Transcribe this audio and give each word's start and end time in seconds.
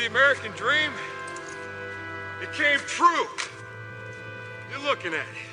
the 0.00 0.06
American 0.06 0.50
dream, 0.56 0.90
it 2.42 2.50
came 2.54 2.80
true. 2.86 3.26
You're 4.70 4.82
looking 4.88 5.12
at 5.12 5.26
it. 5.26 5.50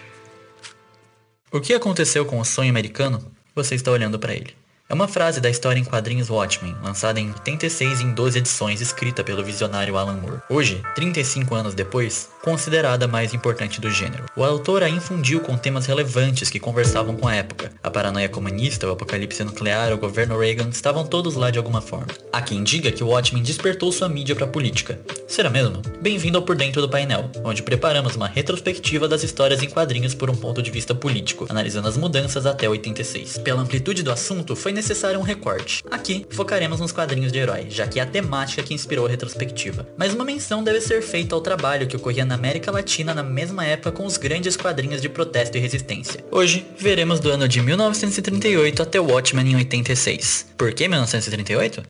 O 1.52 1.60
que 1.60 1.74
aconteceu 1.74 2.26
com 2.26 2.40
o 2.40 2.46
sonho 2.46 2.70
americano? 2.70 3.32
Você 3.54 3.76
está 3.76 3.92
olhando 3.92 4.18
para 4.18 4.34
ele. 4.34 4.56
É 4.90 4.94
uma 4.94 5.08
frase 5.08 5.42
da 5.42 5.50
história 5.50 5.78
em 5.78 5.84
quadrinhos 5.84 6.30
Watchmen, 6.30 6.74
lançada 6.82 7.20
em 7.20 7.28
86 7.28 8.00
em 8.00 8.14
12 8.14 8.38
edições, 8.38 8.80
escrita 8.80 9.22
pelo 9.22 9.44
visionário 9.44 9.98
Alan 9.98 10.16
Moore. 10.16 10.40
Hoje, 10.50 10.82
35 10.96 11.54
anos 11.56 11.74
depois, 11.74 12.30
considerada 12.42 13.04
a 13.04 13.08
mais 13.08 13.34
importante 13.34 13.82
do 13.82 13.92
gênero. 13.92 14.24
O 14.34 14.46
autor 14.46 14.84
a 14.84 14.90
infundiu 14.90 15.42
com 15.42 15.58
temas 15.58 15.86
relevantes 15.88 16.50
que 16.50 16.58
conversavam 16.58 17.18
com 17.18 17.28
a 17.28 17.36
época. 17.36 17.70
A 17.84 17.92
paranoia 17.92 18.30
comunista, 18.30 18.88
o 18.88 18.92
apocalipse 18.92 19.44
nuclear, 19.44 19.92
o 19.92 19.98
governo 19.98 20.40
Reagan 20.40 20.70
estavam 20.70 21.06
todos 21.06 21.36
lá 21.36 21.52
de 21.52 21.58
alguma 21.58 21.82
forma. 21.82 22.08
Há 22.32 22.42
quem 22.42 22.64
diga 22.64 22.90
que 22.90 23.04
o 23.04 23.10
Watchmen 23.10 23.44
despertou 23.44 23.92
sua 23.92 24.08
mídia 24.08 24.38
para 24.38 24.46
a 24.46 24.50
política. 24.50 24.98
Será 25.28 25.50
mesmo? 25.50 25.82
Bem-vindo 26.02 26.38
ao 26.38 26.42
Por 26.42 26.56
Dentro 26.56 26.82
do 26.82 26.88
Painel, 26.88 27.30
onde 27.44 27.62
preparamos 27.62 28.16
uma 28.16 28.30
retrospectiva 28.30 29.10
das 29.10 29.24
histórias 29.24 29.62
em 29.62 29.70
quadrinhos 29.70 30.16
por 30.16 30.30
um 30.30 30.36
ponto 30.36 30.62
de 30.62 30.72
vista 30.72 30.96
político, 30.96 31.46
analisando 31.50 31.90
as 31.90 31.98
mudanças 31.98 32.46
até 32.46 32.70
86. 32.70 33.40
Pela 33.40 33.62
amplitude 33.62 34.04
do 34.04 34.12
assunto, 34.12 34.56
foi 34.56 34.72
necessário 34.72 35.20
um 35.20 35.24
recorte. 35.24 35.84
Aqui, 35.92 36.26
focaremos 36.30 36.80
nos 36.80 36.94
quadrinhos 36.94 37.34
de 37.34 37.40
herói, 37.40 37.68
já 37.70 37.86
que 37.86 38.00
é 38.00 38.04
a 38.04 38.06
temática 38.06 38.64
que 38.64 38.74
inspirou 38.74 39.06
a 39.06 39.10
retrospectiva. 39.10 39.86
Mas 39.98 40.14
uma 40.14 40.24
menção 40.24 40.64
deve 40.64 40.80
ser 40.80 41.02
feita 41.02 41.36
ao 41.36 41.42
trabalho 41.42 41.88
que 41.88 41.98
ocorria 41.98 42.24
na 42.24 42.36
América 42.36 42.72
Latina 42.72 43.14
na 43.14 43.24
mesma 43.24 43.66
época 43.66 43.92
com 43.92 44.06
os 44.06 44.16
grandes 44.16 44.56
quadrinhos 44.56 45.02
de 45.02 45.10
protesto 45.10 45.58
e 45.58 45.60
resistência. 45.60 46.24
Hoje, 46.32 46.66
veremos 46.78 47.20
do 47.20 47.30
ano 47.30 47.50
de 47.50 47.62
1938 47.62 48.82
até 48.82 48.98
Watchmen 48.98 49.52
em 49.52 49.56
86. 49.58 50.54
Por 50.58 50.74
que 50.74 50.88
1938? 50.88 51.84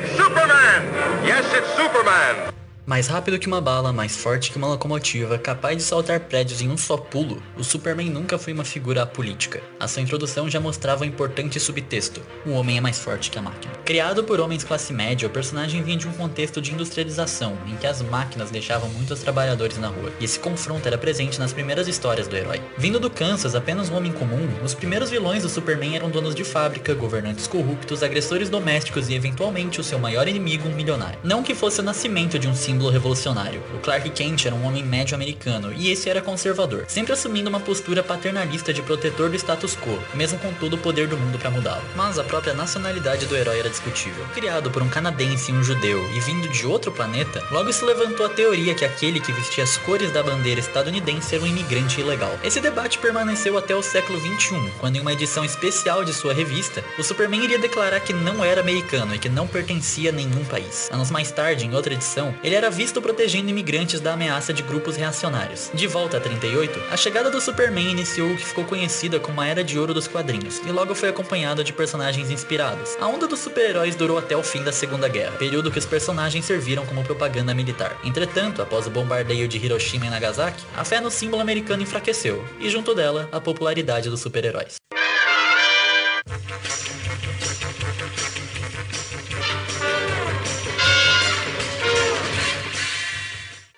It's 0.00 0.12
Superman. 0.12 1.26
Yes, 1.26 1.44
it's 1.54 1.66
Superman. 1.76 2.57
Mais 2.88 3.06
rápido 3.06 3.38
que 3.38 3.46
uma 3.46 3.60
bala, 3.60 3.92
mais 3.92 4.16
forte 4.16 4.50
que 4.50 4.56
uma 4.56 4.66
locomotiva, 4.66 5.36
capaz 5.36 5.76
de 5.76 5.82
saltar 5.82 6.20
prédios 6.20 6.62
em 6.62 6.70
um 6.70 6.78
só 6.78 6.96
pulo, 6.96 7.42
o 7.54 7.62
Superman 7.62 8.08
nunca 8.08 8.38
foi 8.38 8.54
uma 8.54 8.64
figura 8.64 9.02
apolítica. 9.02 9.60
A 9.78 9.86
sua 9.86 10.00
introdução 10.00 10.48
já 10.48 10.58
mostrava 10.58 11.04
um 11.04 11.06
importante 11.06 11.60
subtexto: 11.60 12.22
o 12.46 12.52
homem 12.52 12.78
é 12.78 12.80
mais 12.80 12.98
forte 12.98 13.30
que 13.30 13.38
a 13.38 13.42
máquina. 13.42 13.74
Criado 13.84 14.24
por 14.24 14.40
homens 14.40 14.64
classe 14.64 14.90
média, 14.94 15.28
o 15.28 15.30
personagem 15.30 15.82
vinha 15.82 15.98
de 15.98 16.08
um 16.08 16.12
contexto 16.12 16.62
de 16.62 16.72
industrialização, 16.72 17.58
em 17.66 17.76
que 17.76 17.86
as 17.86 18.00
máquinas 18.00 18.50
deixavam 18.50 18.88
muitos 18.88 19.20
trabalhadores 19.20 19.76
na 19.76 19.88
rua, 19.88 20.10
e 20.18 20.24
esse 20.24 20.38
confronto 20.38 20.88
era 20.88 20.96
presente 20.96 21.38
nas 21.38 21.52
primeiras 21.52 21.88
histórias 21.88 22.26
do 22.26 22.38
herói. 22.38 22.62
Vindo 22.78 22.98
do 22.98 23.10
Kansas, 23.10 23.54
apenas 23.54 23.90
um 23.90 23.96
homem 23.98 24.12
comum, 24.12 24.48
os 24.64 24.72
primeiros 24.72 25.10
vilões 25.10 25.42
do 25.42 25.50
Superman 25.50 25.94
eram 25.94 26.08
donos 26.08 26.34
de 26.34 26.42
fábrica, 26.42 26.94
governantes 26.94 27.46
corruptos, 27.46 28.02
agressores 28.02 28.48
domésticos 28.48 29.10
e 29.10 29.14
eventualmente 29.14 29.78
o 29.78 29.84
seu 29.84 29.98
maior 29.98 30.26
inimigo, 30.26 30.66
um 30.66 30.74
milionário. 30.74 31.18
Não 31.22 31.42
que 31.42 31.54
fosse 31.54 31.80
o 31.80 31.84
nascimento 31.84 32.38
de 32.38 32.48
um 32.48 32.54
símbolo 32.54 32.77
revolucionário. 32.86 33.60
O 33.74 33.80
Clark 33.80 34.08
Kent 34.10 34.46
era 34.46 34.54
um 34.54 34.64
homem 34.64 34.84
médio 34.84 35.16
americano 35.16 35.72
e 35.72 35.90
esse 35.90 36.08
era 36.08 36.22
conservador, 36.22 36.84
sempre 36.86 37.12
assumindo 37.12 37.50
uma 37.50 37.58
postura 37.58 38.02
paternalista 38.02 38.72
de 38.72 38.82
protetor 38.82 39.28
do 39.28 39.36
status 39.36 39.76
quo, 39.76 39.98
mesmo 40.14 40.38
com 40.38 40.52
todo 40.52 40.74
o 40.74 40.78
poder 40.78 41.08
do 41.08 41.16
mundo 41.16 41.38
para 41.38 41.50
mudá-lo. 41.50 41.82
Mas 41.96 42.18
a 42.18 42.24
própria 42.24 42.54
nacionalidade 42.54 43.26
do 43.26 43.36
herói 43.36 43.58
era 43.58 43.68
discutível. 43.68 44.24
Criado 44.34 44.70
por 44.70 44.82
um 44.82 44.88
canadense 44.88 45.50
e 45.50 45.54
um 45.54 45.64
judeu 45.64 46.08
e 46.12 46.20
vindo 46.20 46.48
de 46.48 46.64
outro 46.64 46.92
planeta, 46.92 47.42
logo 47.50 47.72
se 47.72 47.84
levantou 47.84 48.26
a 48.26 48.28
teoria 48.28 48.74
que 48.74 48.84
aquele 48.84 49.18
que 49.18 49.32
vestia 49.32 49.64
as 49.64 49.76
cores 49.78 50.12
da 50.12 50.22
bandeira 50.22 50.60
estadunidense 50.60 51.34
era 51.34 51.42
um 51.42 51.46
imigrante 51.46 52.00
ilegal. 52.00 52.38
Esse 52.44 52.60
debate 52.60 52.98
permaneceu 52.98 53.56
até 53.58 53.74
o 53.74 53.82
século 53.82 54.18
21, 54.20 54.70
quando 54.78 54.96
em 54.96 55.00
uma 55.00 55.12
edição 55.12 55.44
especial 55.44 56.04
de 56.04 56.12
sua 56.12 56.34
revista, 56.34 56.84
o 56.98 57.02
Superman 57.02 57.42
iria 57.42 57.58
declarar 57.58 58.00
que 58.00 58.12
não 58.12 58.44
era 58.44 58.60
americano 58.60 59.14
e 59.14 59.18
que 59.18 59.28
não 59.28 59.46
pertencia 59.46 60.10
a 60.10 60.12
nenhum 60.12 60.44
país. 60.44 60.88
Anos 60.92 61.10
mais 61.10 61.30
tarde, 61.30 61.64
em 61.64 61.74
outra 61.74 61.94
edição, 61.94 62.34
ele 62.42 62.54
era 62.54 62.67
visto 62.70 63.00
protegendo 63.00 63.50
imigrantes 63.50 64.00
da 64.00 64.12
ameaça 64.12 64.52
de 64.52 64.62
grupos 64.62 64.96
reacionários. 64.96 65.70
De 65.72 65.86
volta 65.86 66.16
a 66.16 66.20
38, 66.20 66.80
a 66.90 66.96
chegada 66.96 67.30
do 67.30 67.40
Superman 67.40 67.90
iniciou 67.90 68.30
o 68.30 68.36
que 68.36 68.44
ficou 68.44 68.64
conhecida 68.64 69.18
como 69.20 69.40
a 69.40 69.46
Era 69.46 69.64
de 69.64 69.78
Ouro 69.78 69.94
dos 69.94 70.08
quadrinhos, 70.08 70.58
e 70.66 70.70
logo 70.70 70.94
foi 70.94 71.08
acompanhada 71.08 71.64
de 71.64 71.72
personagens 71.72 72.30
inspirados. 72.30 72.96
A 73.00 73.06
onda 73.06 73.26
dos 73.26 73.40
super-heróis 73.40 73.94
durou 73.94 74.18
até 74.18 74.36
o 74.36 74.42
fim 74.42 74.62
da 74.62 74.72
Segunda 74.72 75.08
Guerra, 75.08 75.36
período 75.38 75.70
que 75.70 75.78
os 75.78 75.86
personagens 75.86 76.44
serviram 76.44 76.84
como 76.86 77.04
propaganda 77.04 77.54
militar. 77.54 77.98
Entretanto, 78.04 78.62
após 78.62 78.86
o 78.86 78.90
bombardeio 78.90 79.48
de 79.48 79.58
Hiroshima 79.58 80.06
e 80.06 80.10
Nagasaki, 80.10 80.62
a 80.76 80.84
fé 80.84 81.00
no 81.00 81.10
símbolo 81.10 81.42
americano 81.42 81.82
enfraqueceu, 81.82 82.44
e 82.60 82.68
junto 82.68 82.94
dela, 82.94 83.28
a 83.32 83.40
popularidade 83.40 84.10
dos 84.10 84.20
super-heróis. 84.20 84.76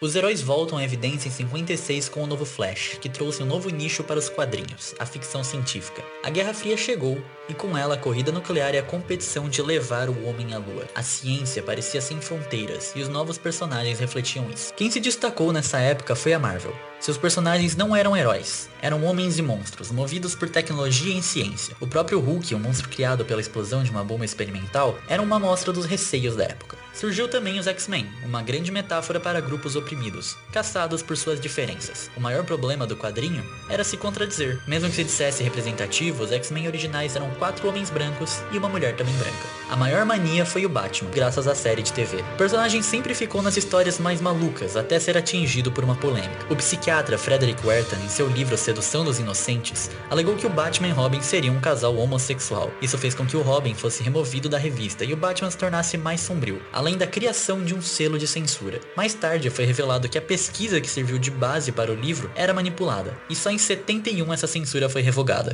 Os 0.03 0.17
heróis 0.17 0.41
voltam 0.41 0.79
à 0.79 0.83
evidência 0.83 1.29
em 1.29 1.31
56 1.31 2.09
com 2.09 2.25
o 2.25 2.27
novo 2.27 2.47
Flash, 2.47 2.97
que 3.03 3.09
trouxe 3.11 3.43
um 3.43 3.47
novo 3.47 3.69
nicho 3.69 4.03
para 4.03 4.19
os 4.19 4.31
quadrinhos, 4.31 4.95
a 4.99 5.05
ficção 5.05 5.45
científica. 5.45 6.03
A 6.25 6.31
Guerra 6.31 6.55
Fria 6.55 6.75
chegou, 6.75 7.23
e 7.51 7.53
com 7.53 7.77
ela 7.77 7.97
a 7.97 7.99
corrida 7.99 8.33
nuclear 8.33 8.75
e 8.75 8.79
a 8.79 8.83
competição 8.83 9.47
de 9.47 9.61
levar 9.61 10.09
o 10.09 10.25
homem 10.25 10.55
à 10.55 10.59
lua. 10.59 10.89
A 10.95 11.03
ciência 11.03 11.63
parecia 11.63 12.01
sem 12.01 12.19
fronteiras, 12.19 12.95
e 12.97 13.03
os 13.03 13.11
novos 13.11 13.37
personagens 13.37 13.99
refletiam 13.99 14.51
isso. 14.51 14.73
Quem 14.73 14.91
se 14.91 15.01
destacou 15.01 15.53
nessa 15.53 15.79
época 15.79 16.17
foi 16.17 16.33
a 16.33 16.39
Marvel. 16.39 16.75
Seus 17.01 17.17
personagens 17.17 17.75
não 17.75 17.97
eram 17.97 18.15
heróis, 18.15 18.69
eram 18.83 19.05
homens 19.05 19.39
e 19.39 19.43
monstros, 19.43 19.91
movidos 19.91 20.35
por 20.35 20.51
tecnologia 20.51 21.17
e 21.17 21.23
ciência. 21.23 21.75
O 21.81 21.87
próprio 21.87 22.21
Hulk, 22.21 22.55
um 22.55 22.59
monstro 22.59 22.91
criado 22.91 23.25
pela 23.25 23.41
explosão 23.41 23.83
de 23.83 23.91
uma 23.91 24.05
bomba 24.05 24.23
experimental, 24.23 24.99
era 25.09 25.23
uma 25.23 25.37
amostra 25.37 25.73
dos 25.73 25.87
receios 25.87 26.37
da 26.37 26.45
época. 26.45 26.77
Surgiu 26.93 27.27
também 27.27 27.59
os 27.59 27.67
X-Men, 27.67 28.07
uma 28.23 28.43
grande 28.43 28.71
metáfora 28.71 29.19
para 29.19 29.41
grupos 29.41 29.77
oprimidos, 29.77 30.37
caçados 30.53 31.03
por 31.03 31.17
suas 31.17 31.41
diferenças. 31.41 32.11
O 32.15 32.21
maior 32.21 32.45
problema 32.45 32.87
do 32.87 32.99
quadrinho 32.99 33.43
era 33.71 33.83
se 33.83 33.97
contradizer. 33.97 34.61
Mesmo 34.67 34.91
que 34.91 34.97
se 34.97 35.05
dissesse 35.05 35.43
representativo, 35.43 36.23
os 36.23 36.33
X-Men 36.33 36.67
originais 36.67 37.17
eram 37.17 37.31
quatro 37.37 37.67
homens 37.67 37.89
brancos 37.89 38.43
e 38.53 38.59
uma 38.59 38.69
mulher 38.69 38.95
também 38.95 39.15
branca. 39.15 39.60
A 39.71 39.77
maior 39.77 40.05
mania 40.05 40.45
foi 40.45 40.67
o 40.67 40.69
Batman, 40.69 41.13
graças 41.13 41.47
à 41.47 41.55
série 41.55 41.81
de 41.81 41.93
TV. 41.93 42.25
O 42.35 42.37
personagem 42.37 42.83
sempre 42.83 43.15
ficou 43.15 43.41
nas 43.41 43.57
histórias 43.57 44.01
mais 44.01 44.21
malucas, 44.21 44.77
até 44.77 44.99
ser 44.99 45.17
atingido 45.17 45.71
por 45.71 45.85
uma 45.85 45.95
polêmica. 45.95 46.45
O 46.51 46.57
psiquiatra 46.57 47.17
Frederick 47.17 47.65
Werton, 47.65 47.95
em 48.05 48.09
seu 48.09 48.27
livro 48.27 48.57
Sedução 48.57 49.05
dos 49.05 49.21
Inocentes, 49.21 49.89
alegou 50.11 50.35
que 50.35 50.45
o 50.45 50.51
Batman 50.51 50.89
e 50.89 50.91
Robin 50.91 51.21
seriam 51.21 51.55
um 51.55 51.61
casal 51.61 51.97
homossexual. 51.97 52.73
Isso 52.83 52.99
fez 52.99 53.15
com 53.15 53.25
que 53.25 53.37
o 53.37 53.43
Robin 53.43 53.73
fosse 53.73 54.03
removido 54.03 54.49
da 54.49 54.59
revista 54.59 55.05
e 55.05 55.13
o 55.13 55.17
Batman 55.17 55.53
se 55.53 55.59
tornasse 55.59 55.97
mais 55.97 56.21
sombrio, 56.21 56.61
além 56.73 56.99
da 56.99 57.07
criação 57.07 57.63
de 57.63 57.73
um 57.73 57.81
selo 57.81 58.19
de 58.19 58.27
censura. 58.27 58.81
Mais 58.97 59.15
tarde 59.15 59.51
foi 59.51 59.67
revelado 59.67 60.09
que 60.09 60.19
a 60.19 60.23
pesquisa 60.23 60.81
que 60.81 60.91
serviu 60.91 61.17
de 61.17 61.31
base 61.31 61.71
para 61.71 61.93
o 61.93 61.95
livro 61.95 62.29
era 62.35 62.53
manipulada, 62.53 63.17
e 63.31 63.37
só 63.37 63.51
em 63.51 63.59
71 63.59 64.33
essa 64.33 64.49
censura 64.49 64.89
foi 64.89 65.01
revogada. 65.01 65.53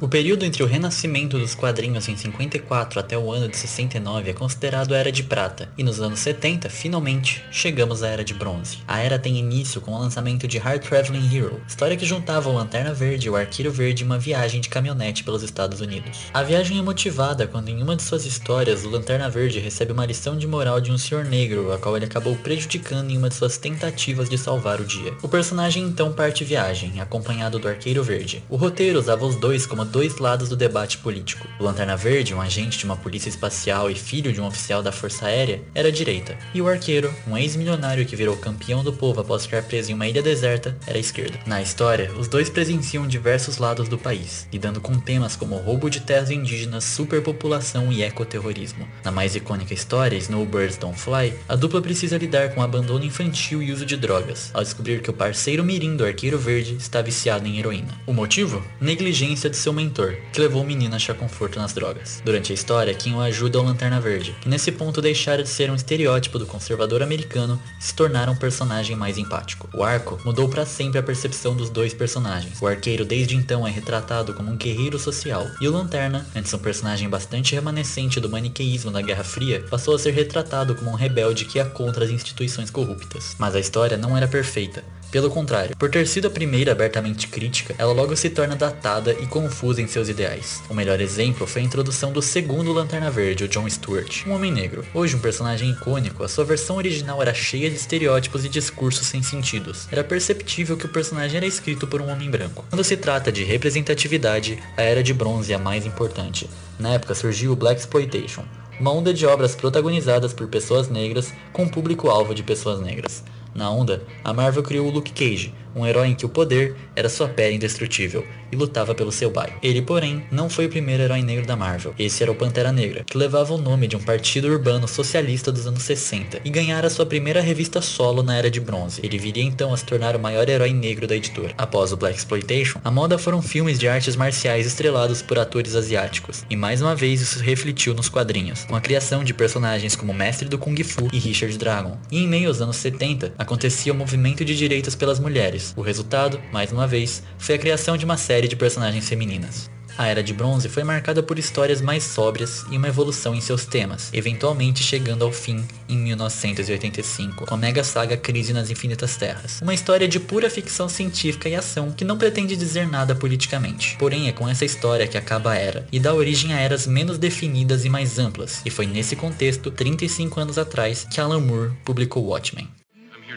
O 0.00 0.08
período 0.08 0.44
entre 0.44 0.60
o 0.60 0.66
renascimento 0.66 1.38
dos 1.38 1.54
quadrinhos 1.54 2.08
em 2.08 2.16
54 2.16 2.98
até 2.98 3.16
o 3.16 3.30
ano 3.30 3.48
de 3.48 3.56
69 3.56 4.28
é 4.28 4.32
considerado 4.32 4.92
a 4.92 4.98
Era 4.98 5.12
de 5.12 5.22
Prata, 5.22 5.68
e 5.78 5.84
nos 5.84 6.00
anos 6.00 6.18
70, 6.18 6.68
finalmente, 6.68 7.44
chegamos 7.48 8.02
à 8.02 8.08
Era 8.08 8.24
de 8.24 8.34
Bronze. 8.34 8.78
A 8.88 8.98
era 8.98 9.20
tem 9.20 9.38
início 9.38 9.80
com 9.80 9.92
o 9.92 9.98
lançamento 9.98 10.48
de 10.48 10.58
Hard 10.58 10.82
Traveling 10.82 11.34
Hero, 11.34 11.62
história 11.66 11.96
que 11.96 12.04
juntava 12.04 12.50
o 12.50 12.52
Lanterna 12.52 12.92
Verde 12.92 13.28
e 13.28 13.30
o 13.30 13.36
Arqueiro 13.36 13.70
Verde 13.70 14.02
em 14.02 14.06
uma 14.06 14.18
viagem 14.18 14.60
de 14.60 14.68
caminhonete 14.68 15.22
pelos 15.22 15.44
Estados 15.44 15.80
Unidos. 15.80 16.18
A 16.34 16.42
viagem 16.42 16.76
é 16.76 16.82
motivada 16.82 17.46
quando 17.46 17.68
em 17.68 17.80
uma 17.80 17.94
de 17.94 18.02
suas 18.02 18.24
histórias 18.26 18.84
o 18.84 18.90
Lanterna 18.90 19.30
Verde 19.30 19.60
recebe 19.60 19.92
uma 19.92 20.04
lição 20.04 20.36
de 20.36 20.46
moral 20.48 20.80
de 20.80 20.90
um 20.90 20.98
senhor 20.98 21.24
negro, 21.24 21.72
a 21.72 21.78
qual 21.78 21.96
ele 21.96 22.06
acabou 22.06 22.34
prejudicando 22.34 23.12
em 23.12 23.16
uma 23.16 23.28
de 23.28 23.36
suas 23.36 23.58
tentativas 23.58 24.28
de 24.28 24.36
salvar 24.36 24.80
o 24.80 24.84
dia. 24.84 25.14
O 25.22 25.28
personagem 25.28 25.84
então 25.84 26.12
parte 26.12 26.42
viagem, 26.42 27.00
acompanhado 27.00 27.60
do 27.60 27.68
Arqueiro 27.68 28.02
Verde. 28.02 28.42
O 28.50 28.56
roteiro 28.56 28.98
usava 28.98 29.24
os 29.24 29.36
dois 29.36 29.64
como 29.64 29.83
dois 29.84 30.18
lados 30.18 30.48
do 30.48 30.56
debate 30.56 30.98
político. 30.98 31.46
O 31.58 31.64
Lanterna 31.64 31.96
Verde, 31.96 32.34
um 32.34 32.40
agente 32.40 32.78
de 32.78 32.84
uma 32.84 32.96
polícia 32.96 33.28
espacial 33.28 33.90
e 33.90 33.94
filho 33.94 34.32
de 34.32 34.40
um 34.40 34.46
oficial 34.46 34.82
da 34.82 34.92
Força 34.92 35.26
Aérea, 35.26 35.62
era 35.74 35.92
direita. 35.92 36.36
E 36.54 36.60
o 36.60 36.68
Arqueiro, 36.68 37.14
um 37.28 37.36
ex-milionário 37.36 38.06
que 38.06 38.16
virou 38.16 38.36
campeão 38.36 38.82
do 38.82 38.92
povo 38.92 39.20
após 39.20 39.44
ficar 39.44 39.62
preso 39.62 39.90
em 39.90 39.94
uma 39.94 40.08
ilha 40.08 40.22
deserta, 40.22 40.76
era 40.86 40.98
esquerda. 40.98 41.38
Na 41.46 41.60
história, 41.60 42.10
os 42.18 42.28
dois 42.28 42.48
presenciam 42.48 43.06
diversos 43.06 43.58
lados 43.58 43.88
do 43.88 43.98
país, 43.98 44.48
lidando 44.52 44.80
com 44.80 44.98
temas 44.98 45.36
como 45.36 45.56
roubo 45.56 45.90
de 45.90 46.00
terras 46.00 46.30
indígenas, 46.30 46.84
superpopulação 46.84 47.92
e 47.92 48.02
ecoterrorismo. 48.02 48.88
Na 49.04 49.10
mais 49.10 49.36
icônica 49.36 49.74
história, 49.74 50.16
Snowbirds 50.16 50.78
Don't 50.78 50.98
Fly, 50.98 51.34
a 51.48 51.54
dupla 51.54 51.82
precisa 51.82 52.16
lidar 52.16 52.54
com 52.54 52.62
abandono 52.62 53.04
infantil 53.04 53.62
e 53.62 53.70
uso 53.70 53.84
de 53.84 53.96
drogas, 53.96 54.50
ao 54.54 54.62
descobrir 54.62 55.02
que 55.02 55.10
o 55.10 55.14
parceiro 55.14 55.62
mirim 55.62 55.96
do 55.96 56.04
Arqueiro 56.04 56.38
Verde 56.38 56.76
está 56.78 57.02
viciado 57.02 57.46
em 57.46 57.58
heroína. 57.58 58.00
O 58.06 58.12
motivo? 58.12 58.64
Negligência 58.80 59.50
de 59.50 59.56
seu 59.56 59.72
mentor, 59.74 60.16
que 60.32 60.40
levou 60.40 60.62
o 60.62 60.66
menino 60.66 60.94
a 60.94 60.96
achar 60.96 61.14
conforto 61.14 61.58
nas 61.58 61.72
drogas. 61.72 62.22
Durante 62.24 62.52
a 62.52 62.54
história, 62.54 62.94
quem 62.94 63.14
o 63.14 63.20
ajuda 63.20 63.58
é 63.58 63.60
o 63.60 63.64
Lanterna 63.64 64.00
Verde, 64.00 64.34
que 64.40 64.48
nesse 64.48 64.72
ponto 64.72 65.02
deixara 65.02 65.42
de 65.42 65.48
ser 65.48 65.70
um 65.70 65.74
estereótipo 65.74 66.38
do 66.38 66.46
conservador 66.46 67.02
americano 67.02 67.60
e 67.78 67.84
se 67.84 67.94
tornar 67.94 68.28
um 68.28 68.36
personagem 68.36 68.96
mais 68.96 69.18
empático. 69.18 69.68
O 69.74 69.82
arco 69.82 70.20
mudou 70.24 70.48
para 70.48 70.64
sempre 70.64 70.98
a 70.98 71.02
percepção 71.02 71.56
dos 71.56 71.70
dois 71.70 71.92
personagens. 71.92 72.60
O 72.60 72.66
arqueiro 72.66 73.04
desde 73.04 73.36
então 73.36 73.66
é 73.66 73.70
retratado 73.70 74.34
como 74.34 74.50
um 74.50 74.56
guerreiro 74.56 74.98
social, 74.98 75.46
e 75.60 75.68
o 75.68 75.72
Lanterna, 75.72 76.26
antes 76.34 76.54
um 76.54 76.58
personagem 76.58 77.08
bastante 77.08 77.54
remanescente 77.54 78.20
do 78.20 78.28
maniqueísmo 78.28 78.90
da 78.90 79.02
Guerra 79.02 79.24
Fria, 79.24 79.64
passou 79.70 79.94
a 79.94 79.98
ser 79.98 80.12
retratado 80.12 80.74
como 80.74 80.90
um 80.90 80.94
rebelde 80.94 81.44
que 81.44 81.58
ia 81.58 81.64
contra 81.64 82.04
as 82.04 82.10
instituições 82.10 82.70
corruptas. 82.70 83.34
Mas 83.38 83.54
a 83.54 83.60
história 83.60 83.96
não 83.96 84.16
era 84.16 84.28
perfeita. 84.28 84.84
Pelo 85.14 85.30
contrário, 85.30 85.76
por 85.76 85.88
ter 85.88 86.08
sido 86.08 86.26
a 86.26 86.30
primeira 86.30 86.72
abertamente 86.72 87.28
crítica, 87.28 87.72
ela 87.78 87.92
logo 87.92 88.16
se 88.16 88.28
torna 88.28 88.56
datada 88.56 89.12
e 89.12 89.28
confusa 89.28 89.80
em 89.80 89.86
seus 89.86 90.08
ideais. 90.08 90.60
O 90.68 90.74
melhor 90.74 91.00
exemplo 91.00 91.46
foi 91.46 91.62
a 91.62 91.64
introdução 91.64 92.10
do 92.10 92.20
segundo 92.20 92.72
Lanterna 92.72 93.12
Verde, 93.12 93.44
o 93.44 93.48
John 93.48 93.70
Stewart, 93.70 94.26
um 94.26 94.32
homem 94.32 94.50
negro. 94.50 94.84
Hoje 94.92 95.14
um 95.14 95.20
personagem 95.20 95.70
icônico, 95.70 96.24
a 96.24 96.28
sua 96.28 96.44
versão 96.44 96.74
original 96.74 97.22
era 97.22 97.32
cheia 97.32 97.70
de 97.70 97.76
estereótipos 97.76 98.44
e 98.44 98.48
discursos 98.48 99.06
sem 99.06 99.22
sentidos. 99.22 99.86
Era 99.92 100.02
perceptível 100.02 100.76
que 100.76 100.86
o 100.86 100.92
personagem 100.92 101.36
era 101.36 101.46
escrito 101.46 101.86
por 101.86 102.02
um 102.02 102.08
homem 102.08 102.28
branco. 102.28 102.64
Quando 102.68 102.82
se 102.82 102.96
trata 102.96 103.30
de 103.30 103.44
representatividade, 103.44 104.58
a 104.76 104.82
Era 104.82 105.00
de 105.00 105.14
Bronze 105.14 105.52
é 105.52 105.54
a 105.54 105.60
mais 105.60 105.86
importante. 105.86 106.50
Na 106.76 106.94
época 106.94 107.14
surgiu 107.14 107.52
o 107.52 107.56
Black 107.56 107.78
Exploitation, 107.78 108.44
uma 108.80 108.90
onda 108.90 109.14
de 109.14 109.24
obras 109.24 109.54
protagonizadas 109.54 110.32
por 110.32 110.48
pessoas 110.48 110.88
negras 110.88 111.32
com 111.52 111.68
público-alvo 111.68 112.34
de 112.34 112.42
pessoas 112.42 112.80
negras. 112.80 113.22
Na 113.54 113.70
onda, 113.70 114.02
a 114.24 114.32
Marvel 114.32 114.62
criou 114.62 114.88
o 114.88 114.90
Luke 114.90 115.12
Cage, 115.12 115.54
um 115.74 115.86
herói 115.86 116.08
em 116.08 116.14
que 116.14 116.26
o 116.26 116.28
poder 116.28 116.74
era 116.94 117.08
sua 117.08 117.28
pele 117.28 117.56
indestrutível 117.56 118.24
e 118.50 118.56
lutava 118.56 118.94
pelo 118.94 119.12
seu 119.12 119.30
bairro. 119.30 119.58
Ele, 119.62 119.82
porém, 119.82 120.24
não 120.30 120.48
foi 120.48 120.66
o 120.66 120.68
primeiro 120.68 121.02
herói 121.02 121.22
negro 121.22 121.46
da 121.46 121.56
Marvel. 121.56 121.94
Esse 121.98 122.22
era 122.22 122.30
o 122.30 122.34
Pantera 122.34 122.72
Negra, 122.72 123.04
que 123.04 123.18
levava 123.18 123.54
o 123.54 123.58
nome 123.58 123.88
de 123.88 123.96
um 123.96 124.00
partido 124.00 124.48
urbano 124.48 124.86
socialista 124.86 125.50
dos 125.50 125.66
anos 125.66 125.82
60 125.82 126.40
e 126.44 126.50
ganhara 126.50 126.88
sua 126.88 127.06
primeira 127.06 127.40
revista 127.40 127.80
solo 127.80 128.22
na 128.22 128.36
Era 128.36 128.50
de 128.50 128.60
Bronze. 128.60 129.00
Ele 129.02 129.18
viria 129.18 129.42
então 129.42 129.72
a 129.72 129.76
se 129.76 129.84
tornar 129.84 130.14
o 130.16 130.20
maior 130.20 130.48
herói 130.48 130.72
negro 130.72 131.06
da 131.06 131.16
editora. 131.16 131.54
Após 131.58 131.92
o 131.92 131.96
Black 131.96 132.16
Exploitation, 132.16 132.80
a 132.84 132.90
moda 132.90 133.18
foram 133.18 133.42
filmes 133.42 133.78
de 133.78 133.88
artes 133.88 134.16
marciais 134.16 134.66
estrelados 134.66 135.22
por 135.22 135.38
atores 135.38 135.74
asiáticos, 135.74 136.44
e 136.48 136.56
mais 136.56 136.80
uma 136.80 136.94
vez 136.94 137.20
isso 137.20 137.40
refletiu 137.40 137.94
nos 137.94 138.08
quadrinhos, 138.08 138.64
com 138.64 138.76
a 138.76 138.80
criação 138.80 139.24
de 139.24 139.34
personagens 139.34 139.96
como 139.96 140.14
Mestre 140.14 140.48
do 140.48 140.58
Kung 140.58 140.82
Fu 140.82 141.08
e 141.12 141.18
Richard 141.18 141.56
Dragon. 141.58 141.98
E 142.10 142.22
em 142.22 142.28
meio 142.28 142.48
aos 142.48 142.60
anos 142.60 142.76
70, 142.76 143.32
acontecia 143.38 143.92
o 143.92 143.96
movimento 143.96 144.44
de 144.44 144.56
direitos 144.56 144.94
pelas 144.94 145.18
mulheres. 145.18 145.63
O 145.76 145.82
resultado, 145.82 146.40
mais 146.52 146.72
uma 146.72 146.86
vez, 146.86 147.22
foi 147.38 147.54
a 147.54 147.58
criação 147.58 147.96
de 147.96 148.04
uma 148.04 148.16
série 148.16 148.48
de 148.48 148.56
personagens 148.56 149.08
femininas. 149.08 149.70
A 149.96 150.08
Era 150.08 150.24
de 150.24 150.34
Bronze 150.34 150.68
foi 150.68 150.82
marcada 150.82 151.22
por 151.22 151.38
histórias 151.38 151.80
mais 151.80 152.02
sóbrias 152.02 152.64
e 152.68 152.76
uma 152.76 152.88
evolução 152.88 153.32
em 153.32 153.40
seus 153.40 153.64
temas, 153.64 154.10
eventualmente 154.12 154.82
chegando 154.82 155.24
ao 155.24 155.30
fim 155.30 155.64
em 155.88 155.96
1985, 155.96 157.46
com 157.46 157.54
a 157.54 157.56
mega 157.56 157.84
saga 157.84 158.16
Crise 158.16 158.52
nas 158.52 158.70
Infinitas 158.70 159.16
Terras. 159.16 159.60
Uma 159.62 159.72
história 159.72 160.08
de 160.08 160.18
pura 160.18 160.50
ficção 160.50 160.88
científica 160.88 161.48
e 161.48 161.54
ação 161.54 161.92
que 161.92 162.04
não 162.04 162.18
pretende 162.18 162.56
dizer 162.56 162.88
nada 162.88 163.14
politicamente. 163.14 163.96
Porém, 163.96 164.26
é 164.26 164.32
com 164.32 164.48
essa 164.48 164.64
história 164.64 165.06
que 165.06 165.16
acaba 165.16 165.52
a 165.52 165.56
Era, 165.56 165.86
e 165.92 166.00
dá 166.00 166.12
origem 166.12 166.52
a 166.52 166.58
eras 166.58 166.88
menos 166.88 167.16
definidas 167.16 167.84
e 167.84 167.88
mais 167.88 168.18
amplas, 168.18 168.62
e 168.64 168.70
foi 168.70 168.86
nesse 168.86 169.14
contexto, 169.14 169.70
35 169.70 170.40
anos 170.40 170.58
atrás, 170.58 171.06
que 171.08 171.20
Alan 171.20 171.40
Moore 171.40 171.72
publicou 171.84 172.24
Watchmen. 172.24 172.68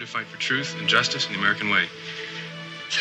To 0.08 0.14
fight 0.14 0.28
for 0.28 0.38
truth 0.38 0.74
and 0.80 0.88
justice 0.88 1.28
in 1.28 1.34
the 1.34 1.40
American 1.40 1.70
way. 1.70 1.84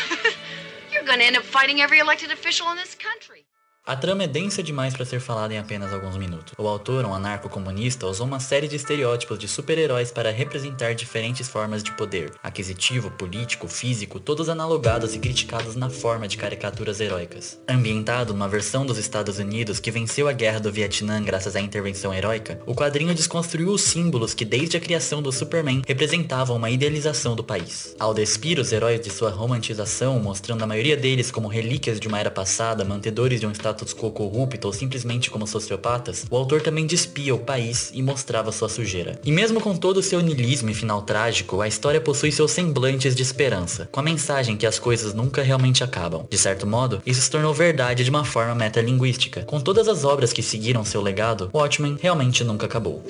You're 0.92 1.04
gonna 1.04 1.22
end 1.22 1.36
up 1.36 1.44
fighting 1.44 1.80
every 1.80 2.00
elected 2.00 2.32
official 2.32 2.68
in 2.72 2.76
this 2.76 2.96
country. 2.96 3.45
A 3.88 3.94
trama 3.94 4.24
é 4.24 4.26
densa 4.26 4.64
demais 4.64 4.94
para 4.94 5.04
ser 5.04 5.20
falada 5.20 5.54
em 5.54 5.58
apenas 5.58 5.92
alguns 5.92 6.16
minutos. 6.16 6.54
O 6.58 6.66
autor, 6.66 7.04
um 7.04 7.14
anarco-comunista, 7.14 8.04
usou 8.08 8.26
uma 8.26 8.40
série 8.40 8.66
de 8.66 8.74
estereótipos 8.74 9.38
de 9.38 9.46
super-heróis 9.46 10.10
para 10.10 10.32
representar 10.32 10.92
diferentes 10.96 11.48
formas 11.48 11.84
de 11.84 11.92
poder, 11.92 12.32
aquisitivo, 12.42 13.12
político, 13.12 13.68
físico, 13.68 14.18
todos 14.18 14.48
analogados 14.48 15.14
e 15.14 15.20
criticados 15.20 15.76
na 15.76 15.88
forma 15.88 16.26
de 16.26 16.36
caricaturas 16.36 16.98
heróicas. 17.00 17.60
Ambientado 17.68 18.32
numa 18.32 18.48
versão 18.48 18.84
dos 18.84 18.98
Estados 18.98 19.38
Unidos 19.38 19.78
que 19.78 19.92
venceu 19.92 20.26
a 20.26 20.32
guerra 20.32 20.58
do 20.58 20.72
Vietnã 20.72 21.22
graças 21.22 21.54
à 21.54 21.60
intervenção 21.60 22.12
heróica, 22.12 22.60
o 22.66 22.74
quadrinho 22.74 23.14
desconstruiu 23.14 23.68
os 23.68 23.82
símbolos 23.82 24.34
que 24.34 24.44
desde 24.44 24.76
a 24.76 24.80
criação 24.80 25.22
do 25.22 25.30
Superman 25.30 25.82
representavam 25.86 26.56
uma 26.56 26.70
idealização 26.70 27.36
do 27.36 27.44
país. 27.44 27.94
Ao 28.00 28.12
despir 28.12 28.58
os 28.58 28.72
heróis 28.72 29.00
de 29.00 29.10
sua 29.10 29.30
romantização, 29.30 30.18
mostrando 30.18 30.64
a 30.64 30.66
maioria 30.66 30.96
deles 30.96 31.30
como 31.30 31.46
relíquias 31.46 32.00
de 32.00 32.08
uma 32.08 32.18
era 32.18 32.32
passada, 32.32 32.84
mantedores 32.84 33.38
de 33.38 33.46
um 33.46 33.52
status 33.52 33.75
quo 33.84 34.10
corrupto 34.10 34.66
ou 34.66 34.72
simplesmente 34.72 35.30
como 35.30 35.46
sociopatas, 35.46 36.24
o 36.30 36.36
autor 36.36 36.62
também 36.62 36.86
despia 36.86 37.34
o 37.34 37.38
país 37.38 37.90
e 37.92 38.02
mostrava 38.02 38.52
sua 38.52 38.68
sujeira. 38.68 39.20
E 39.24 39.32
mesmo 39.32 39.60
com 39.60 39.76
todo 39.76 39.98
o 39.98 40.02
seu 40.02 40.20
niilismo 40.20 40.70
e 40.70 40.74
final 40.74 41.02
trágico, 41.02 41.60
a 41.60 41.68
história 41.68 42.00
possui 42.00 42.32
seus 42.32 42.50
semblantes 42.50 43.14
de 43.14 43.22
esperança, 43.22 43.88
com 43.92 44.00
a 44.00 44.02
mensagem 44.02 44.56
que 44.56 44.66
as 44.66 44.78
coisas 44.78 45.12
nunca 45.12 45.42
realmente 45.42 45.84
acabam. 45.84 46.26
De 46.30 46.38
certo 46.38 46.66
modo, 46.66 47.02
isso 47.04 47.20
se 47.20 47.30
tornou 47.30 47.52
verdade 47.52 48.04
de 48.04 48.10
uma 48.10 48.24
forma 48.24 48.54
metalinguística. 48.54 49.42
Com 49.42 49.60
todas 49.60 49.88
as 49.88 50.04
obras 50.04 50.32
que 50.32 50.42
seguiram 50.42 50.84
seu 50.84 51.02
legado, 51.02 51.50
Watchmen 51.52 51.98
realmente 52.00 52.44
nunca 52.44 52.66
acabou. 52.66 53.02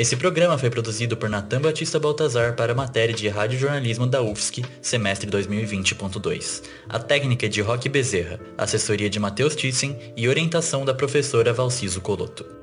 Esse 0.00 0.16
programa 0.16 0.56
foi 0.56 0.70
produzido 0.70 1.14
por 1.14 1.28
Natan 1.28 1.60
Batista 1.60 2.00
Baltazar 2.00 2.56
para 2.56 2.72
a 2.72 2.74
matéria 2.74 3.14
de 3.14 3.28
Radiojornalismo 3.28 4.06
da 4.06 4.22
UFSC, 4.22 4.64
semestre 4.80 5.30
2020.2. 5.30 6.62
A 6.88 6.98
técnica 6.98 7.44
é 7.44 7.50
de 7.50 7.60
Roque 7.60 7.86
Bezerra, 7.86 8.40
assessoria 8.56 9.10
de 9.10 9.20
Matheus 9.20 9.54
Thyssen 9.54 10.14
e 10.16 10.26
orientação 10.26 10.86
da 10.86 10.94
professora 10.94 11.52
Valciso 11.52 12.00
Coloto. 12.00 12.59